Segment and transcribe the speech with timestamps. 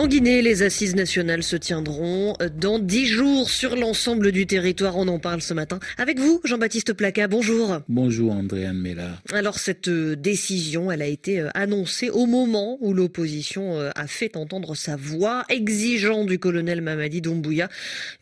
[0.00, 4.96] En Guinée, les assises nationales se tiendront dans dix jours sur l'ensemble du territoire.
[4.96, 7.28] On en parle ce matin avec vous, Jean-Baptiste Placa.
[7.28, 7.82] Bonjour.
[7.86, 9.20] Bonjour, Andréane Mella.
[9.30, 14.06] Alors, cette euh, décision, elle a été euh, annoncée au moment où l'opposition euh, a
[14.06, 17.68] fait entendre sa voix, exigeant du colonel Mamadi Doumbouya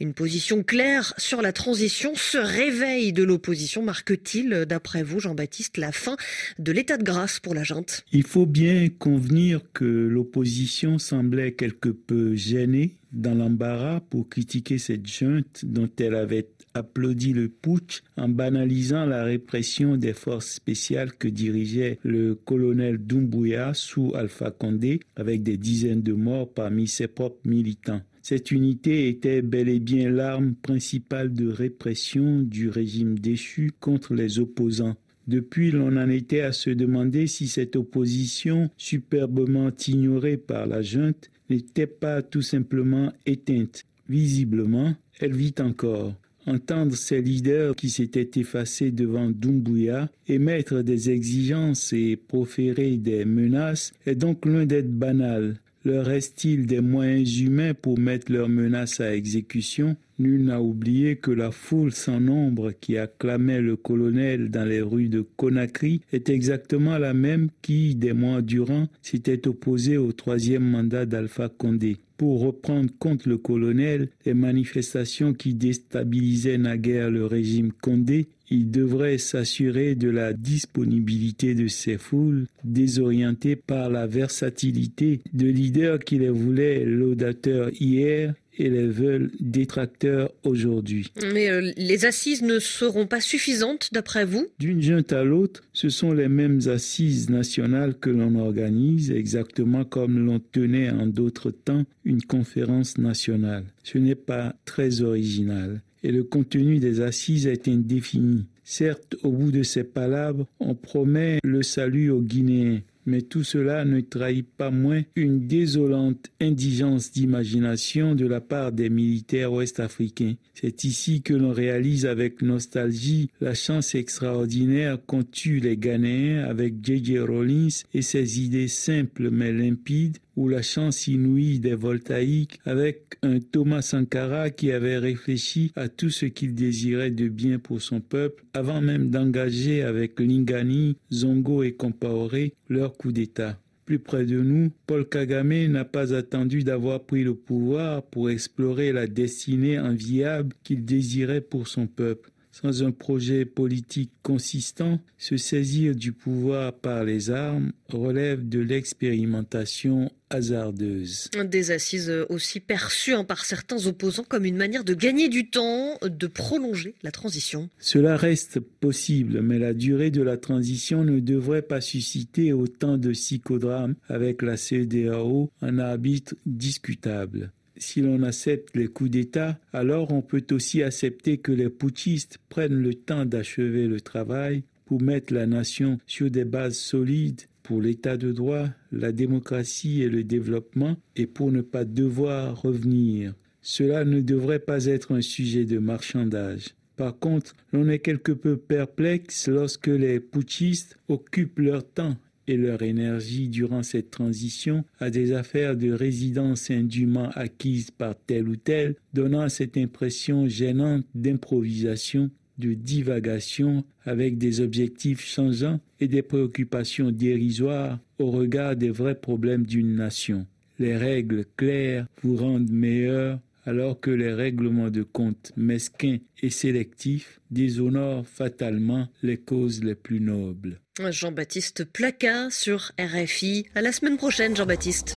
[0.01, 2.11] une position claire sur la transition.
[2.17, 6.17] Ce réveil de l'opposition marque-t-il, d'après vous, Jean-Baptiste, la fin
[6.59, 8.05] de l'état de grâce pour la junte?
[8.11, 15.07] Il faut bien convenir que l'opposition semblait quelque peu gênée dans l'embarras pour critiquer cette
[15.07, 21.29] junte dont elle avait applaudi le putsch en banalisant la répression des forces spéciales que
[21.29, 27.49] dirigeait le colonel Doumbouya sous Alpha Condé avec des dizaines de morts parmi ses propres
[27.49, 28.03] militants.
[28.23, 34.39] Cette unité était bel et bien l'arme principale de répression du régime déchu contre les
[34.39, 34.97] opposants.
[35.29, 41.31] Depuis, l'on en était à se demander si cette opposition, superbement ignorée par la junte,
[41.51, 43.85] n'était pas tout simplement éteinte.
[44.09, 46.15] Visiblement, elle vit encore.
[46.47, 53.93] Entendre ces leaders qui s'étaient effacés devant Doumbouya émettre des exigences et proférer des menaces
[54.07, 55.61] est donc loin d'être banal.
[55.85, 61.31] Leur reste-t-il des moyens humains pour mettre leurs menaces à exécution Nul n'a oublié que
[61.31, 66.99] la foule sans nombre qui acclamait le colonel dans les rues de Conakry est exactement
[66.99, 71.99] la même qui, des mois durant, s'était opposée au troisième mandat d'Alpha Condé.
[72.17, 79.19] Pour reprendre contre le colonel, les manifestations qui déstabilisaient naguère le régime Condé il devrait
[79.19, 86.31] s'assurer de la disponibilité de ces foules désorientées par la versatilité de leaders qui les
[86.31, 91.13] voulaient laudateurs hier et les veulent détracteurs aujourd'hui.
[91.33, 94.47] Mais euh, les assises ne seront pas suffisantes d'après vous?
[94.59, 100.25] D'une junte à l'autre, ce sont les mêmes assises nationales que l'on organise, exactement comme
[100.25, 103.65] l'on tenait en d'autres temps une conférence nationale.
[103.85, 108.47] Ce n'est pas très original et le contenu des assises est indéfini.
[108.65, 113.85] Certes, au bout de ces palabres, on promet le salut aux Guinéens, mais tout cela
[113.85, 120.35] ne trahit pas moins une désolante indigence d'imagination de la part des militaires ouest-africains.
[120.55, 126.75] C'est ici que l'on réalise avec nostalgie la chance extraordinaire qu'ont eue les Ghanéens avec
[126.85, 127.21] J.J.
[127.21, 133.41] Rollins et ses idées simples mais limpides, ou la chance inouïe des voltaïques avec un
[133.41, 138.45] Thomas Sankara qui avait réfléchi à tout ce qu'il désirait de bien pour son peuple
[138.55, 143.59] avant même d'engager avec Lingani, Zongo et Compaoré leur coup d'État.
[143.85, 148.93] Plus près de nous, Paul Kagame n'a pas attendu d'avoir pris le pouvoir pour explorer
[148.93, 152.31] la destinée enviable qu'il désirait pour son peuple.
[152.61, 160.11] Sans un projet politique consistant, se saisir du pouvoir par les armes relève de l'expérimentation
[160.29, 161.31] hasardeuse.
[161.47, 166.27] Des assises aussi perçues par certains opposants comme une manière de gagner du temps, de
[166.27, 167.71] prolonger la transition.
[167.79, 173.13] Cela reste possible, mais la durée de la transition ne devrait pas susciter autant de
[173.13, 180.23] psychodrames avec la CEDAO, un arbitre discutable si l'on accepte les coups d'État, alors on
[180.23, 185.47] peut aussi accepter que les putschistes prennent le temps d'achever le travail pour mettre la
[185.47, 191.27] nation sur des bases solides pour l'état de droit, la démocratie et le développement, et
[191.27, 193.35] pour ne pas devoir revenir.
[193.61, 196.75] Cela ne devrait pas être un sujet de marchandage.
[196.97, 202.17] Par contre, l'on est quelque peu perplexe lorsque les putschistes occupent leur temps
[202.49, 208.49] et leur énergie durant cette transition à des affaires de résidence indûment acquises par tel
[208.49, 216.23] ou tel, donnant cette impression gênante d'improvisation, de divagation avec des objectifs changeants et des
[216.23, 220.47] préoccupations dérisoires au regard des vrais problèmes d'une nation.
[220.79, 227.41] Les règles claires vous rendent meilleurs alors que les règlements de compte mesquins et sélectifs
[227.51, 230.81] déshonorent fatalement les causes les plus nobles.
[231.11, 233.67] Jean-Baptiste Placa sur RFI.
[233.75, 235.07] À la semaine prochaine, Jean-Baptiste.